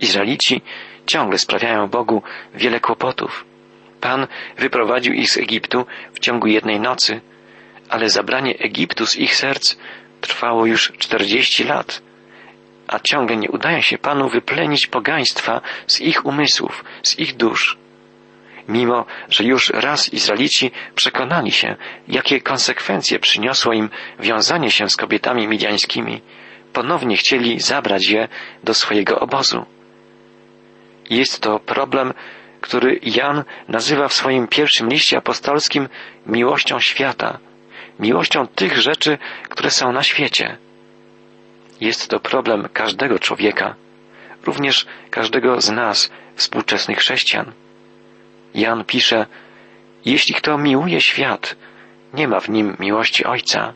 Izraelici 0.00 0.62
ciągle 1.06 1.38
sprawiają 1.38 1.88
Bogu 1.88 2.22
wiele 2.54 2.80
kłopotów. 2.80 3.44
Pan 4.00 4.26
wyprowadził 4.58 5.12
ich 5.12 5.30
z 5.30 5.37
Egiptu 5.37 5.87
w 6.14 6.18
ciągu 6.18 6.46
jednej 6.46 6.80
nocy, 6.80 7.20
ale 7.88 8.08
zabranie 8.08 8.58
Egiptu 8.58 9.06
z 9.06 9.16
ich 9.16 9.37
serc 9.37 9.76
trwało 10.20 10.66
już 10.66 10.92
czterdzieści 10.99 11.64
lat, 11.64 12.02
a 12.88 12.99
ciągle 12.99 13.37
nie 13.37 13.50
udaje 13.50 13.82
się 13.82 13.99
Panu 13.99 14.28
wyplenić 14.28 14.87
pogaństwa 14.87 15.60
z 15.87 16.00
ich 16.00 16.26
umysłów, 16.26 16.84
z 17.02 17.18
ich 17.18 17.37
dusz. 17.37 17.79
Mimo, 18.69 19.07
że 19.29 19.45
już 19.45 19.71
raz 19.71 20.12
Izraelici 20.12 20.71
przekonali 20.95 21.52
się, 21.52 21.76
jakie 22.09 22.40
konsekwencje 22.40 23.19
przyniosło 23.19 23.73
im 23.73 23.90
wiązanie 24.21 24.71
się 24.71 24.88
z 24.88 24.97
kobietami 24.97 25.49
midiańskimi, 25.49 26.23
ponownie 26.73 27.17
chcieli 27.17 27.61
zabrać 27.61 28.09
je 28.09 28.29
do 28.64 28.75
swojego 28.75 29.21
obozu. 29.21 29.67
Jest 31.11 31.40
to 31.40 31.59
problem, 31.59 32.12
który 32.61 33.00
Jan 33.02 33.45
nazywa 33.69 34.09
w 34.09 34.12
swoim 34.12 34.49
pierwszym 34.49 34.88
liście 34.88 35.17
apostolskim 35.17 35.88
miłością 36.26 36.81
świata, 36.81 37.38
miłością 37.99 38.47
tych 38.47 38.79
rzeczy, 38.79 39.19
które 39.49 39.71
są 39.71 39.93
na 39.93 40.02
świecie. 40.02 40.59
Jest 41.81 42.09
to 42.09 42.21
problem 42.21 42.69
każdego 42.73 43.19
człowieka, 43.19 43.75
również 44.45 44.87
każdego 45.11 45.61
z 45.61 45.71
nas, 45.71 46.11
współczesnych 46.35 46.99
chrześcijan. 46.99 47.52
Jan 48.54 48.85
pisze, 48.85 49.26
jeśli 50.04 50.35
kto 50.35 50.59
miłuje 50.59 51.00
świat, 51.00 51.57
nie 52.14 52.28
ma 52.28 52.40
w 52.40 52.49
nim 52.49 52.76
miłości 52.80 53.25
Ojca. 53.25 53.73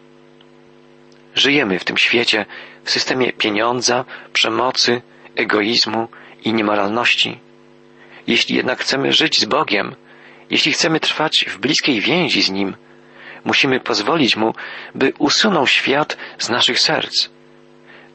Żyjemy 1.35 1.79
w 1.79 1.85
tym 1.85 1.97
świecie 1.97 2.47
w 2.85 2.91
systemie 2.91 3.33
pieniądza, 3.33 4.05
przemocy, 4.33 5.03
egoizmu 5.37 6.09
i 6.45 6.53
niemoralności. 6.53 7.39
Jeśli 8.27 8.57
jednak 8.57 8.81
chcemy 8.81 9.13
żyć 9.13 9.41
z 9.41 9.45
Bogiem, 9.45 9.95
jeśli 10.51 10.73
chcemy 10.73 11.01
trwać 11.01 11.45
w 11.49 11.59
bliskiej 11.59 12.01
więzi 12.01 12.43
z 12.43 12.51
Nim, 12.51 12.77
musimy 13.45 13.81
pozwolić 13.81 14.37
Mu, 14.37 14.55
by 14.95 15.13
usunął 15.19 15.67
świat 15.67 16.17
z 16.39 16.49
naszych 16.49 16.81
serc. 16.81 17.29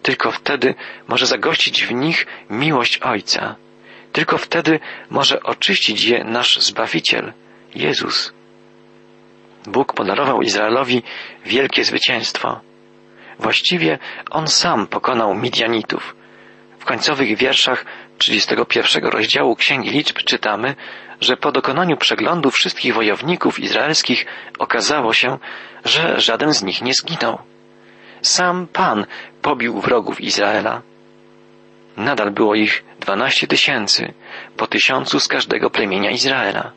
Tylko 0.01 0.31
wtedy 0.31 0.75
może 1.07 1.25
zagościć 1.25 1.85
w 1.85 1.93
nich 1.93 2.27
miłość 2.49 2.97
Ojca. 2.97 3.55
Tylko 4.19 4.37
wtedy 4.37 4.79
może 5.09 5.43
oczyścić 5.43 6.05
je 6.05 6.23
nasz 6.23 6.59
Zbawiciel, 6.61 7.33
Jezus. 7.75 8.33
Bóg 9.67 9.93
podarował 9.93 10.41
Izraelowi 10.41 11.03
wielkie 11.45 11.83
zwycięstwo. 11.83 12.59
Właściwie 13.39 13.99
On 14.31 14.47
sam 14.47 14.87
pokonał 14.87 15.35
Midianitów. 15.35 16.15
W 16.79 16.85
końcowych 16.85 17.37
wierszach 17.37 17.85
31 18.17 19.05
rozdziału 19.05 19.55
Księgi 19.55 19.89
Liczb 19.89 20.17
czytamy, 20.17 20.75
że 21.21 21.37
po 21.37 21.51
dokonaniu 21.51 21.97
przeglądu 21.97 22.51
wszystkich 22.51 22.93
wojowników 22.93 23.59
izraelskich 23.59 24.25
okazało 24.59 25.13
się, 25.13 25.37
że 25.85 26.19
żaden 26.21 26.53
z 26.53 26.63
nich 26.63 26.81
nie 26.81 26.93
zginął. 26.93 27.37
Sam 28.21 28.67
Pan 28.67 29.05
pobił 29.41 29.81
wrogów 29.81 30.21
Izraela. 30.21 30.88
Nadal 31.99 32.31
było 32.31 32.55
ich 32.55 32.83
dwanaście 32.99 33.47
tysięcy, 33.47 34.13
po 34.57 34.67
tysiącu 34.67 35.19
z 35.19 35.27
każdego 35.27 35.69
plemienia 35.69 36.11
Izraela. 36.11 36.71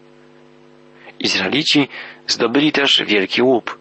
Izraelici 1.20 1.88
zdobyli 2.26 2.72
też 2.72 3.02
wielki 3.06 3.42
łup. 3.42 3.78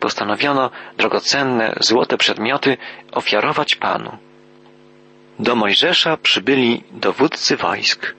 Postanowiono 0.00 0.70
drogocenne, 0.98 1.74
złote 1.80 2.16
przedmioty 2.16 2.76
ofiarować 3.12 3.74
Panu. 3.74 4.18
Do 5.38 5.56
Mojżesza 5.56 6.16
przybyli 6.16 6.82
dowódcy 6.90 7.56
wojsk. 7.56 8.14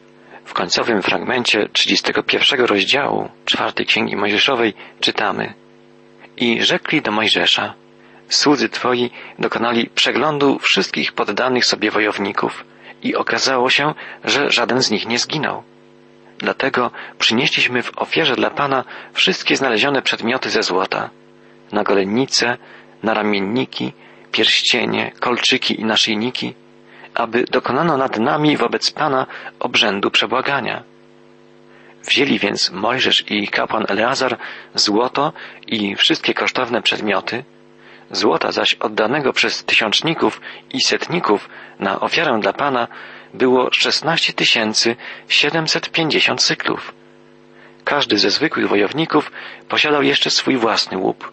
W 0.46 0.54
końcowym 0.54 1.02
fragmencie 1.02 1.70
31 1.74 2.66
rozdziału 2.66 3.30
czwartej 3.46 3.86
Księgi 3.86 4.16
Mojżeszowej 4.16 4.74
czytamy 5.00 5.54
I 6.38 6.64
rzekli 6.64 7.02
do 7.02 7.12
Mojżesza 7.12 7.74
Słudzy 8.34 8.70
Twoi 8.70 9.12
dokonali 9.40 9.90
przeglądu 9.96 10.60
wszystkich 10.60 11.12
poddanych 11.12 11.66
sobie 11.66 11.92
wojowników 11.92 12.64
i 13.04 13.16
okazało 13.16 13.70
się, 13.70 13.94
że 14.24 14.52
żaden 14.52 14.84
z 14.84 14.92
nich 14.92 15.08
nie 15.08 15.20
zginął. 15.20 15.64
Dlatego 16.38 16.92
przynieśliśmy 17.20 17.84
w 17.84 17.98
ofierze 17.98 18.36
dla 18.36 18.50
Pana 18.50 18.84
wszystkie 19.14 19.56
znalezione 19.56 20.02
przedmioty 20.02 20.50
ze 20.50 20.64
złota, 20.64 21.10
nagolennice, 21.72 22.58
naramienniki, 23.04 23.94
pierścienie, 24.32 25.12
kolczyki 25.20 25.82
i 25.82 25.86
naszyjniki, 25.86 26.54
aby 27.14 27.44
dokonano 27.44 27.98
nad 27.98 28.20
nami 28.20 28.58
wobec 28.58 28.92
Pana 28.92 29.28
obrzędu 29.60 30.12
przebłagania. 30.12 30.84
Wzięli 32.08 32.40
więc 32.40 32.72
Mojżesz 32.72 33.24
i 33.32 33.48
kapłan 33.48 33.86
Eleazar 33.90 34.38
złoto 34.76 35.34
i 35.68 35.96
wszystkie 35.96 36.34
kosztowne 36.34 36.82
przedmioty, 36.82 37.44
złota 38.14 38.52
zaś 38.52 38.74
oddanego 38.74 39.34
przez 39.34 39.64
tysiączników 39.64 40.42
i 40.74 40.82
setników 40.82 41.50
na 41.80 42.00
ofiarę 42.00 42.40
dla 42.42 42.54
Pana 42.54 42.88
było 43.34 43.70
szesnaście 43.72 44.34
tysięcy 44.34 44.96
siedemset 45.28 45.90
pięćdziesiąt 45.90 46.42
cyklów. 46.42 46.94
Każdy 47.84 48.18
ze 48.18 48.30
zwykłych 48.30 48.68
wojowników 48.68 49.32
posiadał 49.70 50.04
jeszcze 50.04 50.30
swój 50.30 50.58
własny 50.58 50.98
łup. 50.98 51.32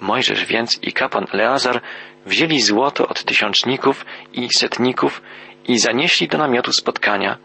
Mojżesz 0.00 0.44
więc 0.44 0.78
i 0.82 0.92
kapłan 0.92 1.26
Eleazar 1.32 1.80
wzięli 2.26 2.60
złoto 2.60 3.08
od 3.08 3.24
tysiączników 3.24 4.06
i 4.32 4.48
setników 4.58 5.22
i 5.68 5.78
zanieśli 5.78 6.28
do 6.28 6.38
namiotu 6.38 6.72
spotkania 6.72 7.38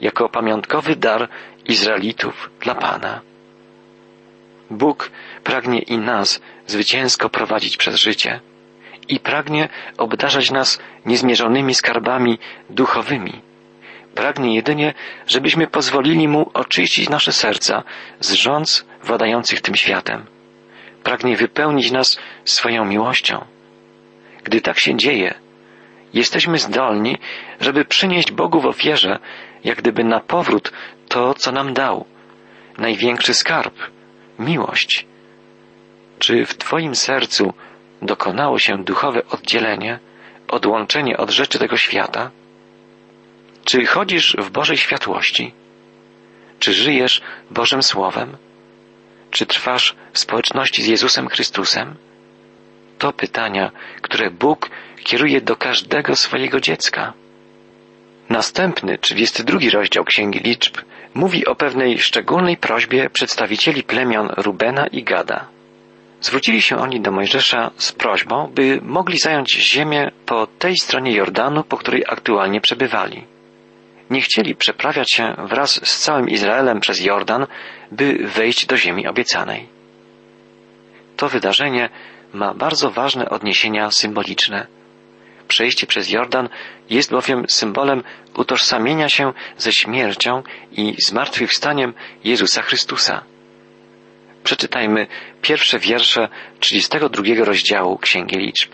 jako 0.00 0.28
pamiątkowy 0.28 0.96
dar 0.96 1.28
Izraelitów 1.64 2.50
dla 2.60 2.74
Pana. 2.74 3.20
Bóg 4.70 5.10
pragnie 5.44 5.78
i 5.78 5.98
nas 5.98 6.40
zwycięsko 6.66 7.30
prowadzić 7.30 7.76
przez 7.76 7.96
życie 7.96 8.40
i 9.08 9.20
pragnie 9.20 9.68
obdarzać 9.98 10.50
nas 10.50 10.78
niezmierzonymi 11.06 11.74
skarbami 11.74 12.38
duchowymi. 12.70 13.42
Pragnie 14.14 14.54
jedynie, 14.54 14.94
żebyśmy 15.26 15.66
pozwolili 15.66 16.28
Mu 16.28 16.50
oczyścić 16.54 17.08
nasze 17.08 17.32
serca 17.32 17.82
z 18.20 18.32
rządz 18.32 18.84
władających 19.04 19.60
tym 19.60 19.76
światem. 19.76 20.26
Pragnie 21.02 21.36
wypełnić 21.36 21.90
nas 21.90 22.18
swoją 22.44 22.84
miłością. 22.84 23.44
Gdy 24.44 24.60
tak 24.60 24.78
się 24.78 24.96
dzieje, 24.96 25.34
jesteśmy 26.14 26.58
zdolni, 26.58 27.18
żeby 27.60 27.84
przynieść 27.84 28.32
Bogu 28.32 28.60
w 28.60 28.66
ofierze, 28.66 29.18
jak 29.64 29.78
gdyby 29.78 30.04
na 30.04 30.20
powrót 30.20 30.72
to, 31.08 31.34
co 31.34 31.52
nam 31.52 31.74
dał, 31.74 32.04
największy 32.78 33.34
skarb, 33.34 33.74
miłość. 34.38 35.06
Czy 36.22 36.46
w 36.46 36.54
Twoim 36.54 36.94
sercu 36.94 37.52
dokonało 38.02 38.58
się 38.58 38.84
duchowe 38.84 39.22
oddzielenie, 39.28 39.98
odłączenie 40.48 41.16
od 41.16 41.30
rzeczy 41.30 41.58
tego 41.58 41.76
świata? 41.76 42.30
Czy 43.64 43.86
chodzisz 43.86 44.36
w 44.38 44.50
Bożej 44.50 44.76
światłości? 44.76 45.54
Czy 46.58 46.72
żyjesz 46.72 47.22
Bożym 47.50 47.82
Słowem? 47.82 48.36
Czy 49.30 49.46
trwasz 49.46 49.96
w 50.12 50.18
społeczności 50.18 50.82
z 50.82 50.86
Jezusem 50.86 51.28
Chrystusem? 51.28 51.94
To 52.98 53.12
pytania, 53.12 53.70
które 54.02 54.30
Bóg 54.30 54.70
kieruje 55.04 55.40
do 55.40 55.56
każdego 55.56 56.16
swojego 56.16 56.60
dziecka. 56.60 57.12
Następny, 58.28 58.98
32 58.98 59.58
rozdział 59.72 60.04
Księgi 60.04 60.38
Liczb 60.38 60.76
mówi 61.14 61.46
o 61.46 61.54
pewnej 61.54 61.98
szczególnej 61.98 62.56
prośbie 62.56 63.10
przedstawicieli 63.10 63.82
plemion 63.82 64.28
Rubena 64.36 64.86
i 64.86 65.02
Gada. 65.04 65.61
Zwrócili 66.22 66.62
się 66.62 66.76
oni 66.76 67.00
do 67.00 67.12
Mojżesza 67.12 67.70
z 67.76 67.92
prośbą, 67.92 68.52
by 68.54 68.80
mogli 68.82 69.18
zająć 69.18 69.52
ziemię 69.52 70.10
po 70.26 70.46
tej 70.46 70.76
stronie 70.76 71.12
Jordanu, 71.12 71.64
po 71.64 71.76
której 71.76 72.04
aktualnie 72.08 72.60
przebywali. 72.60 73.24
Nie 74.10 74.20
chcieli 74.20 74.54
przeprawiać 74.54 75.12
się 75.12 75.34
wraz 75.38 75.80
z 75.88 75.98
całym 75.98 76.28
Izraelem 76.28 76.80
przez 76.80 77.00
Jordan, 77.00 77.46
by 77.92 78.14
wejść 78.14 78.66
do 78.66 78.76
ziemi 78.76 79.06
obiecanej. 79.06 79.68
To 81.16 81.28
wydarzenie 81.28 81.88
ma 82.32 82.54
bardzo 82.54 82.90
ważne 82.90 83.28
odniesienia 83.28 83.90
symboliczne. 83.90 84.66
Przejście 85.48 85.86
przez 85.86 86.10
Jordan 86.10 86.48
jest 86.90 87.10
bowiem 87.10 87.44
symbolem 87.48 88.02
utożsamienia 88.36 89.08
się 89.08 89.32
ze 89.56 89.72
śmiercią 89.72 90.42
i 90.72 90.94
zmartwychwstaniem 90.98 91.94
Jezusa 92.24 92.62
Chrystusa. 92.62 93.31
Przeczytajmy 94.44 95.06
pierwsze 95.42 95.78
wiersze 95.78 96.28
32 96.60 97.44
rozdziału 97.44 97.98
Księgi 97.98 98.36
Liczb. 98.36 98.70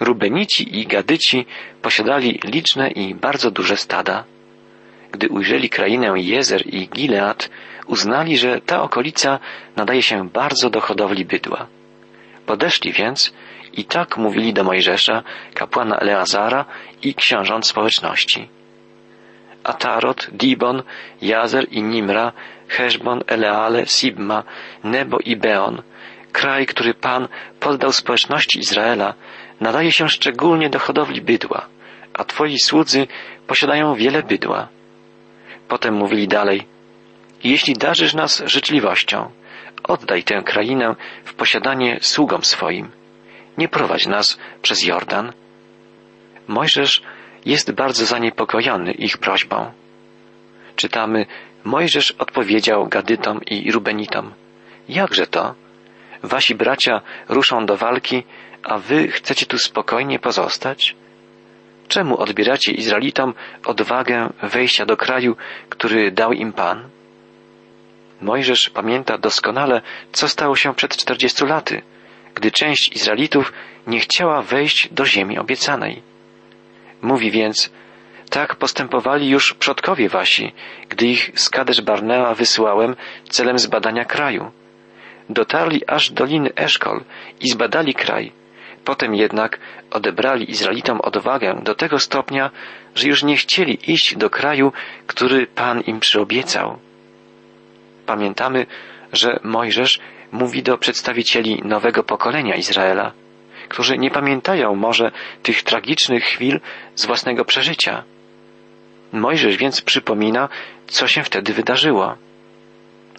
Rubenici 0.00 0.80
i 0.80 0.86
Gadyci 0.86 1.46
posiadali 1.82 2.40
liczne 2.44 2.90
i 2.90 3.14
bardzo 3.14 3.50
duże 3.50 3.76
stada. 3.76 4.24
Gdy 5.12 5.28
ujrzeli 5.28 5.70
krainę 5.70 6.12
Jezer 6.16 6.66
i 6.66 6.88
Gilead, 6.88 7.50
uznali, 7.86 8.36
że 8.36 8.60
ta 8.60 8.82
okolica 8.82 9.38
nadaje 9.76 10.02
się 10.02 10.28
bardzo 10.28 10.70
do 10.70 10.80
hodowli 10.80 11.24
bydła. 11.24 11.66
Podeszli 12.46 12.92
więc 12.92 13.32
i 13.72 13.84
tak 13.84 14.16
mówili 14.16 14.52
do 14.52 14.64
Mojżesza, 14.64 15.22
kapłana 15.54 15.96
Eleazara 15.96 16.64
i 17.02 17.14
książąt 17.14 17.66
społeczności. 17.66 18.48
Atarot, 19.64 20.30
Dibon, 20.32 20.82
Jazer 21.22 21.66
i 21.70 21.82
Nimra, 21.82 22.32
Heszbon, 22.68 23.22
Eleale, 23.26 23.86
Sibma, 23.86 24.42
Nebo 24.84 25.18
i 25.18 25.36
Beon, 25.36 25.82
kraj, 26.32 26.66
który 26.66 26.94
Pan 26.94 27.28
poddał 27.60 27.92
społeczności 27.92 28.58
Izraela, 28.58 29.14
nadaje 29.60 29.92
się 29.92 30.08
szczególnie 30.08 30.70
do 30.70 30.78
hodowli 30.78 31.20
bydła, 31.20 31.66
a 32.14 32.24
Twoi 32.24 32.58
słudzy 32.58 33.06
posiadają 33.46 33.94
wiele 33.94 34.22
bydła. 34.22 34.68
Potem 35.68 35.94
mówili 35.94 36.28
dalej, 36.28 36.66
jeśli 37.44 37.74
darzysz 37.74 38.14
nas 38.14 38.42
życzliwością, 38.46 39.30
oddaj 39.82 40.22
tę 40.22 40.42
krainę 40.42 40.96
w 41.24 41.34
posiadanie 41.34 41.98
sługom 42.00 42.44
swoim. 42.44 42.90
Nie 43.58 43.68
prowadź 43.68 44.06
nas 44.06 44.38
przez 44.62 44.84
Jordan. 44.84 45.32
Mojżesz 46.48 47.02
jest 47.46 47.72
bardzo 47.72 48.06
zaniepokojony 48.06 48.92
ich 48.92 49.18
prośbą. 49.18 49.72
Czytamy, 50.76 51.26
Mojżesz 51.64 52.10
odpowiedział 52.10 52.86
Gadytom 52.86 53.40
i 53.50 53.72
Rubenitom, 53.72 54.34
jakże 54.88 55.26
to? 55.26 55.54
Wasi 56.22 56.54
bracia 56.54 57.00
ruszą 57.28 57.66
do 57.66 57.76
walki, 57.76 58.22
a 58.62 58.78
wy 58.78 59.08
chcecie 59.08 59.46
tu 59.46 59.58
spokojnie 59.58 60.18
pozostać? 60.18 60.96
Czemu 61.88 62.16
odbieracie 62.16 62.72
Izraelitom 62.72 63.34
odwagę 63.66 64.30
wejścia 64.42 64.86
do 64.86 64.96
kraju, 64.96 65.36
który 65.68 66.10
dał 66.10 66.32
im 66.32 66.52
Pan? 66.52 66.88
Mojżesz 68.20 68.70
pamięta 68.70 69.18
doskonale, 69.18 69.82
co 70.12 70.28
stało 70.28 70.56
się 70.56 70.74
przed 70.74 70.96
czterdziestu 70.96 71.46
laty, 71.46 71.82
gdy 72.34 72.50
część 72.50 72.96
Izraelitów 72.96 73.52
nie 73.86 74.00
chciała 74.00 74.42
wejść 74.42 74.88
do 74.92 75.06
ziemi 75.06 75.38
obiecanej. 75.38 76.13
Mówi 77.04 77.30
więc, 77.30 77.70
tak 78.30 78.56
postępowali 78.56 79.28
już 79.28 79.54
przodkowie 79.54 80.08
wasi, 80.08 80.52
gdy 80.88 81.06
ich 81.06 81.30
z 81.34 81.50
Kadesz 81.50 81.80
Barnea 81.80 82.34
wysyłałem 82.34 82.96
celem 83.28 83.58
zbadania 83.58 84.04
kraju. 84.04 84.50
Dotarli 85.30 85.86
aż 85.86 86.10
do 86.10 86.14
doliny 86.14 86.50
Eszkol 86.56 87.04
i 87.40 87.48
zbadali 87.48 87.94
kraj. 87.94 88.32
Potem 88.84 89.14
jednak 89.14 89.58
odebrali 89.90 90.50
Izraelitom 90.50 91.00
odwagę 91.00 91.60
do 91.62 91.74
tego 91.74 91.98
stopnia, 91.98 92.50
że 92.94 93.08
już 93.08 93.22
nie 93.22 93.36
chcieli 93.36 93.92
iść 93.92 94.16
do 94.16 94.30
kraju, 94.30 94.72
który 95.06 95.46
Pan 95.46 95.80
im 95.80 96.00
przyobiecał. 96.00 96.78
Pamiętamy, 98.06 98.66
że 99.12 99.40
Mojżesz 99.42 100.00
mówi 100.32 100.62
do 100.62 100.78
przedstawicieli 100.78 101.62
nowego 101.64 102.02
pokolenia 102.02 102.54
Izraela, 102.54 103.12
którzy 103.68 103.98
nie 103.98 104.10
pamiętają 104.10 104.74
może 104.74 105.12
tych 105.42 105.62
tragicznych 105.62 106.24
chwil 106.24 106.60
z 106.94 107.06
własnego 107.06 107.44
przeżycia. 107.44 108.04
Mojżesz 109.12 109.56
więc 109.56 109.80
przypomina, 109.80 110.48
co 110.86 111.06
się 111.06 111.22
wtedy 111.22 111.52
wydarzyło. 111.52 112.16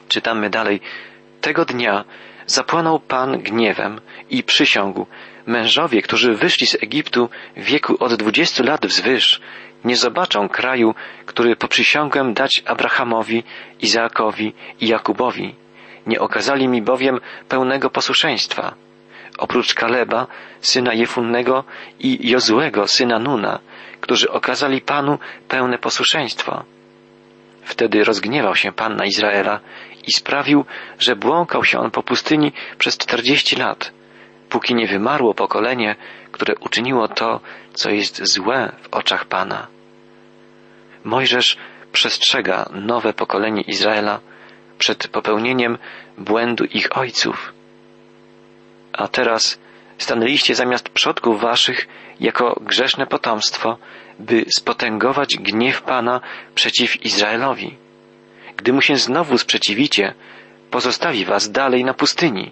Czytamy 0.07 0.49
dalej. 0.49 0.81
Tego 1.41 1.65
dnia 1.65 2.03
zapłonął 2.45 2.99
Pan 2.99 3.39
gniewem 3.39 4.01
i 4.29 4.43
przysiągł, 4.43 5.05
mężowie, 5.45 6.01
którzy 6.01 6.33
wyszli 6.33 6.67
z 6.67 6.83
Egiptu 6.83 7.29
w 7.57 7.63
wieku 7.63 7.97
od 7.99 8.13
dwudziestu 8.13 8.63
lat 8.63 8.85
wzwyż, 8.85 9.41
nie 9.85 9.95
zobaczą 9.95 10.49
kraju, 10.49 10.95
który 11.25 11.55
poprzysiągłem 11.55 12.33
dać 12.33 12.63
Abrahamowi, 12.65 13.43
Izaakowi 13.81 14.53
i 14.81 14.87
Jakubowi. 14.87 15.55
Nie 16.07 16.19
okazali 16.19 16.67
mi 16.67 16.81
bowiem 16.81 17.19
pełnego 17.49 17.89
posłuszeństwa. 17.89 18.75
Oprócz 19.37 19.73
Kaleba, 19.73 20.27
syna 20.61 20.93
Jefunnego 20.93 21.63
i 21.99 22.29
Jozłego, 22.29 22.87
syna 22.87 23.19
Nuna, 23.19 23.59
którzy 24.01 24.31
okazali 24.31 24.81
Panu 24.81 25.19
pełne 25.47 25.77
posłuszeństwo. 25.77 26.63
Wtedy 27.63 28.03
rozgniewał 28.03 28.55
się 28.55 28.71
Pan 28.71 28.95
na 28.95 29.05
Izraela 29.05 29.59
i 30.07 30.13
sprawił, 30.13 30.65
że 30.99 31.15
błąkał 31.15 31.63
się 31.63 31.79
on 31.79 31.91
po 31.91 32.03
pustyni 32.03 32.51
przez 32.77 32.97
czterdzieści 32.97 33.55
lat, 33.55 33.91
póki 34.49 34.75
nie 34.75 34.87
wymarło 34.87 35.33
pokolenie, 35.33 35.95
które 36.31 36.55
uczyniło 36.55 37.07
to, 37.07 37.39
co 37.73 37.89
jest 37.89 38.23
złe 38.33 38.71
w 38.81 38.95
oczach 38.95 39.25
Pana. 39.25 39.67
Mojżesz 41.03 41.57
przestrzega 41.91 42.69
nowe 42.71 43.13
pokolenie 43.13 43.61
Izraela 43.61 44.19
przed 44.77 45.07
popełnieniem 45.07 45.77
błędu 46.17 46.65
ich 46.65 46.97
ojców. 46.97 47.54
A 48.97 49.07
teraz 49.07 49.59
stanęliście 49.97 50.55
zamiast 50.55 50.89
przodków 50.89 51.41
waszych 51.41 51.87
jako 52.19 52.59
grzeszne 52.61 53.07
potomstwo, 53.07 53.77
by 54.19 54.45
spotęgować 54.57 55.37
gniew 55.37 55.81
Pana 55.81 56.21
przeciw 56.55 57.05
Izraelowi. 57.05 57.77
Gdy 58.57 58.73
mu 58.73 58.81
się 58.81 58.95
znowu 58.95 59.37
sprzeciwicie, 59.37 60.13
pozostawi 60.71 61.25
was 61.25 61.51
dalej 61.51 61.85
na 61.85 61.93
pustyni 61.93 62.51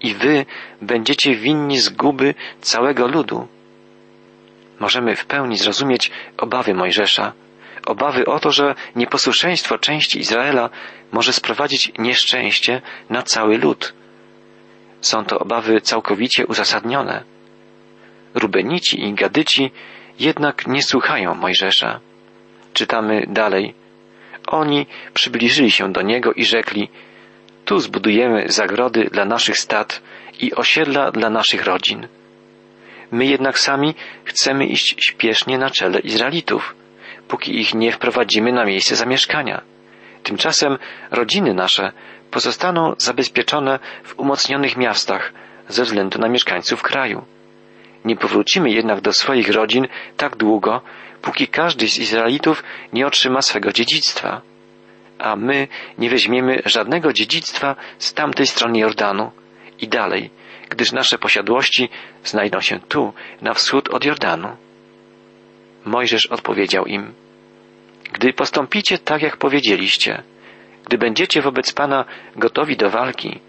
i 0.00 0.14
wy 0.14 0.46
będziecie 0.82 1.34
winni 1.34 1.78
zguby 1.78 2.34
całego 2.60 3.06
ludu. 3.06 3.48
Możemy 4.80 5.16
w 5.16 5.26
pełni 5.26 5.56
zrozumieć 5.56 6.10
obawy 6.38 6.74
Mojżesza, 6.74 7.32
obawy 7.86 8.26
o 8.26 8.40
to, 8.40 8.50
że 8.52 8.74
nieposłuszeństwo 8.96 9.78
części 9.78 10.18
Izraela 10.18 10.70
może 11.12 11.32
sprowadzić 11.32 11.92
nieszczęście 11.98 12.82
na 13.10 13.22
cały 13.22 13.58
lud. 13.58 13.92
Są 15.00 15.24
to 15.24 15.38
obawy 15.38 15.80
całkowicie 15.80 16.46
uzasadnione. 16.46 17.24
Rubenici 18.34 19.04
i 19.04 19.14
Gadyci 19.14 19.70
jednak 20.18 20.66
nie 20.66 20.82
słuchają 20.82 21.34
Mojżesza. 21.34 22.00
Czytamy 22.72 23.26
dalej. 23.28 23.74
Oni 24.46 24.86
przybliżyli 25.14 25.70
się 25.70 25.92
do 25.92 26.02
niego 26.02 26.32
i 26.32 26.44
rzekli, 26.44 26.88
tu 27.64 27.78
zbudujemy 27.78 28.44
zagrody 28.48 29.04
dla 29.12 29.24
naszych 29.24 29.58
stad 29.58 30.02
i 30.40 30.54
osiedla 30.54 31.10
dla 31.10 31.30
naszych 31.30 31.64
rodzin. 31.64 32.08
My 33.10 33.26
jednak 33.26 33.58
sami 33.58 33.94
chcemy 34.24 34.66
iść 34.66 35.04
śpiesznie 35.04 35.58
na 35.58 35.70
czele 35.70 35.98
Izraelitów, 35.98 36.74
póki 37.28 37.60
ich 37.60 37.74
nie 37.74 37.92
wprowadzimy 37.92 38.52
na 38.52 38.64
miejsce 38.64 38.96
zamieszkania. 38.96 39.62
Tymczasem 40.22 40.78
rodziny 41.10 41.54
nasze 41.54 41.92
pozostaną 42.30 42.94
zabezpieczone 42.98 43.78
w 44.04 44.18
umocnionych 44.18 44.76
miastach 44.76 45.32
ze 45.68 45.82
względu 45.82 46.18
na 46.18 46.28
mieszkańców 46.28 46.82
kraju. 46.82 47.24
Nie 48.04 48.16
powrócimy 48.16 48.70
jednak 48.70 49.00
do 49.00 49.12
swoich 49.12 49.50
rodzin 49.50 49.88
tak 50.16 50.36
długo, 50.36 50.80
póki 51.22 51.48
każdy 51.48 51.88
z 51.88 51.98
Izraelitów 51.98 52.62
nie 52.92 53.06
otrzyma 53.06 53.42
swego 53.42 53.72
dziedzictwa. 53.72 54.40
A 55.18 55.36
my 55.36 55.68
nie 55.98 56.10
weźmiemy 56.10 56.62
żadnego 56.64 57.12
dziedzictwa 57.12 57.76
z 57.98 58.14
tamtej 58.14 58.46
strony 58.46 58.78
Jordanu 58.78 59.30
i 59.78 59.88
dalej, 59.88 60.30
gdyż 60.68 60.92
nasze 60.92 61.18
posiadłości 61.18 61.88
znajdą 62.24 62.60
się 62.60 62.80
tu, 62.80 63.12
na 63.42 63.54
wschód 63.54 63.88
od 63.88 64.04
Jordanu. 64.04 64.56
Mojżesz 65.84 66.26
odpowiedział 66.26 66.86
im, 66.86 67.14
Gdy 68.12 68.32
postąpicie 68.32 68.98
tak, 68.98 69.22
jak 69.22 69.36
powiedzieliście, 69.36 70.22
gdy 70.90 70.98
będziecie 70.98 71.42
wobec 71.42 71.72
Pana 71.72 72.04
gotowi 72.36 72.76
do 72.76 72.90
walki 72.90 73.40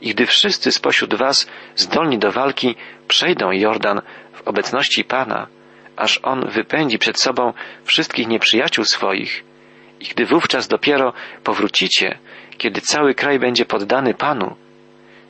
i 0.00 0.10
gdy 0.10 0.26
wszyscy 0.26 0.72
spośród 0.72 1.14
Was 1.14 1.50
zdolni 1.76 2.18
do 2.18 2.32
walki 2.32 2.74
przejdą 3.08 3.50
Jordan 3.50 4.00
w 4.32 4.48
obecności 4.48 5.04
Pana, 5.04 5.46
aż 5.96 6.20
On 6.22 6.48
wypędzi 6.48 6.98
przed 6.98 7.20
sobą 7.20 7.52
wszystkich 7.84 8.28
nieprzyjaciół 8.28 8.84
swoich 8.84 9.44
i 10.00 10.04
gdy 10.04 10.26
wówczas 10.26 10.68
dopiero 10.68 11.12
powrócicie, 11.44 12.18
kiedy 12.58 12.80
cały 12.80 13.14
kraj 13.14 13.38
będzie 13.38 13.64
poddany 13.64 14.14
Panu, 14.14 14.56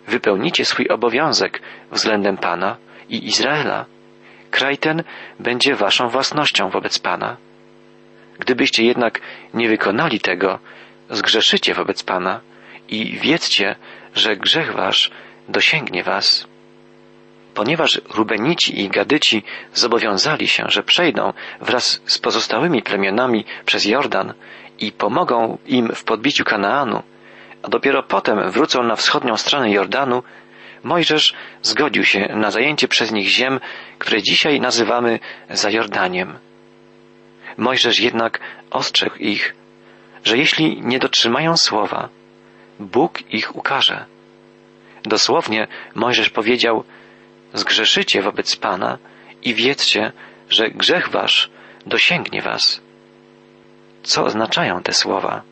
wypełnicie 0.07 0.65
swój 0.65 0.89
obowiązek 0.89 1.63
względem 1.93 2.37
Pana 2.37 2.77
i 3.09 3.25
Izraela. 3.27 3.87
Kraj 4.51 4.79
ten 4.79 5.03
będzie 5.41 5.75
waszą 5.75 6.09
własnością 6.09 6.71
wobec 6.71 6.99
Pana. 6.99 7.37
Gdybyście 8.39 8.85
jednak 8.85 9.21
nie 9.55 9.69
wykonali 9.69 10.21
tego, 10.21 10.59
zgrzeszycie 11.11 11.75
wobec 11.75 12.03
Pana 12.03 12.41
i 12.89 13.19
wiedzcie, 13.19 13.77
że 14.15 14.37
grzech 14.37 14.73
wasz 14.73 15.11
dosięgnie 15.49 16.03
was. 16.03 16.47
Ponieważ 17.55 18.01
Rubenici 18.15 18.81
i 18.81 18.89
Gadyci 18.89 19.43
zobowiązali 19.75 20.49
się, 20.49 20.65
że 20.69 20.83
przejdą 20.83 21.33
wraz 21.61 22.03
z 22.07 22.19
pozostałymi 22.19 22.83
plemionami 22.83 23.45
przez 23.67 23.85
Jordan 23.85 24.35
i 24.79 24.93
pomogą 24.93 25.59
im 25.67 25.95
w 25.95 26.05
podbiciu 26.05 26.45
Kanaanu, 26.45 27.03
a 27.63 27.69
dopiero 27.69 28.03
potem 28.03 28.51
wrócą 28.51 28.83
na 28.83 28.97
wschodnią 28.97 29.37
stronę 29.37 29.71
Jordanu, 29.71 30.23
Mojżesz 30.85 31.35
zgodził 31.63 32.05
się 32.05 32.21
na 32.21 32.51
zajęcie 32.51 32.89
przez 32.89 33.13
nich 33.13 33.29
ziem, 33.29 33.61
które 33.99 34.23
dzisiaj 34.23 34.61
nazywamy 34.61 35.19
Zajordaniem. 35.51 36.39
Mojżesz 37.57 38.01
jednak 38.01 38.41
ostrzegł 38.71 39.17
ich, 39.17 39.55
że 40.25 40.39
jeśli 40.39 40.83
nie 40.83 40.99
dotrzymają 40.99 41.57
słowa, 41.57 42.09
Bóg 42.81 43.33
ich 43.35 43.57
ukaże. 43.57 44.05
Dosłownie 45.03 45.67
Mojżesz 45.95 46.31
powiedział, 46.31 46.85
zgrzeszycie 47.55 48.23
wobec 48.23 48.57
Pana 48.57 48.99
i 49.43 49.55
wiedzcie, 49.55 50.13
że 50.49 50.71
grzech 50.71 51.09
wasz 51.09 51.51
dosięgnie 51.87 52.43
was. 52.43 52.81
Co 54.03 54.25
oznaczają 54.25 54.83
te 54.83 54.93
słowa? 54.93 55.43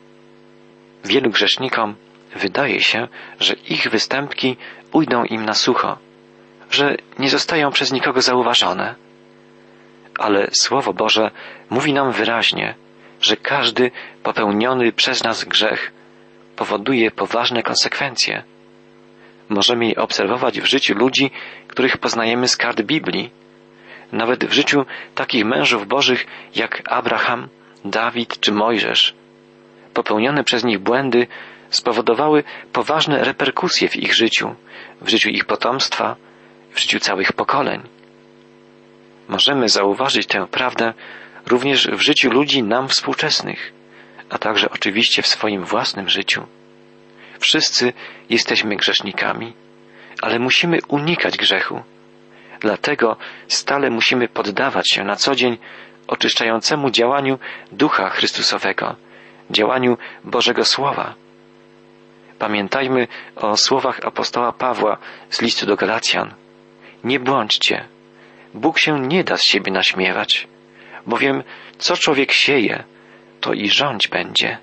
Wielu 1.05 1.31
grzesznikom 1.31 1.97
wydaje 2.37 2.81
się, 2.81 3.09
że 3.41 3.55
ich 3.55 3.91
występki 3.91 4.57
ujdą 4.93 5.25
im 5.25 5.45
na 5.45 5.55
sucho, 5.55 5.99
że 6.71 6.97
nie 7.19 7.29
zostają 7.29 7.71
przez 7.71 7.93
nikogo 7.93 8.23
zauważone. 8.23 8.95
Ale 10.19 10.49
Słowo 10.53 10.93
Boże 10.93 11.31
mówi 11.71 11.93
nam 11.93 12.13
wyraźnie, 12.13 12.75
że 13.21 13.37
każdy 13.37 13.91
popełniony 14.23 14.93
przez 14.93 15.25
nas 15.25 15.45
grzech 15.45 15.93
powoduje 16.57 17.11
poważne 17.11 17.63
konsekwencje. 17.63 18.43
Możemy 19.49 19.87
je 19.87 19.97
obserwować 19.97 20.61
w 20.61 20.65
życiu 20.65 20.95
ludzi, 20.95 21.31
których 21.69 21.99
poznajemy 21.99 22.49
z 22.49 22.57
kart 22.57 22.83
Biblii, 22.83 23.31
nawet 24.13 24.45
w 24.45 24.53
życiu 24.53 24.87
takich 25.15 25.45
mężów 25.45 25.87
bożych 25.87 26.27
jak 26.55 26.83
Abraham, 26.85 27.49
Dawid 27.85 28.41
czy 28.41 28.53
Mojżesz. 28.53 29.15
Popełnione 29.95 30.45
przez 30.45 30.65
nich 30.65 30.79
błędy 30.79 31.27
spowodowały 31.71 32.45
poważne 32.73 33.25
reperkusje 33.25 33.89
w 33.89 33.97
ich 33.97 34.15
życiu, 34.15 34.55
w 35.01 35.09
życiu 35.09 35.29
ich 35.29 35.45
potomstwa, 35.45 36.17
w 36.71 36.81
życiu 36.81 37.01
całych 37.01 37.33
pokoleń. 37.33 37.83
Możemy 39.29 39.69
zauważyć 39.69 40.27
tę 40.27 40.47
prawdę 40.51 40.93
również 41.49 41.89
w 41.89 42.01
życiu 42.01 42.31
ludzi 42.31 42.63
nam 42.63 42.89
współczesnych, 42.89 43.73
a 44.31 44.39
także 44.39 44.71
oczywiście 44.71 45.23
w 45.23 45.27
swoim 45.27 45.65
własnym 45.65 46.09
życiu. 46.09 46.47
Wszyscy 47.41 47.93
jesteśmy 48.31 48.77
grzesznikami, 48.77 49.53
ale 50.23 50.39
musimy 50.39 50.79
unikać 50.89 51.37
grzechu. 51.37 51.83
Dlatego 52.61 53.17
stale 53.49 53.91
musimy 53.91 54.29
poddawać 54.29 54.91
się 54.91 55.05
na 55.05 55.17
co 55.17 55.35
dzień 55.35 55.59
oczyszczającemu 56.07 56.91
działaniu 56.91 57.39
Ducha 57.73 58.11
Chrystusowego, 58.11 58.97
działaniu 59.51 59.99
Bożego 60.25 60.65
Słowa. 60.65 61.15
Pamiętajmy 62.39 63.09
o 63.37 63.57
słowach 63.57 64.01
apostoła 64.05 64.53
Pawła 64.53 64.97
z 65.31 65.43
listu 65.43 65.67
do 65.67 65.77
Galacjan. 65.77 66.35
Nie 67.05 67.21
błądźcie. 67.21 67.89
Bóg 68.55 68.79
się 68.79 69.01
nie 69.01 69.25
da 69.25 69.37
z 69.37 69.43
siebie 69.43 69.73
naśmiewać, 69.73 70.49
bowiem 71.09 71.43
co 71.79 71.97
człowiek 71.97 72.33
sieje, 72.33 72.85
to 73.41 73.53
i 73.53 73.69
rządź 73.69 74.09
będzie. 74.09 74.59